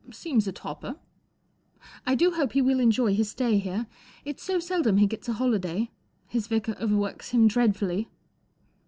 "Seems 0.11 0.47
a 0.47 0.51
topper." 0.51 0.95
99 2.07 2.07
I 2.07 2.15
do 2.15 2.31
hope 2.31 2.53
he 2.53 2.61
will 2.63 2.79
enjoy 2.79 3.13
his 3.13 3.29
stay 3.29 3.59
here. 3.59 3.85
It's 4.25 4.41
so 4.41 4.57
seldom 4.57 4.97
he 4.97 5.05
gets 5.05 5.29
a 5.29 5.33
holiday. 5.33 5.91
His 6.25 6.47
vicar 6.47 6.75
overworks 6.79 7.29
him 7.29 7.47
dreadfully." 7.47 8.09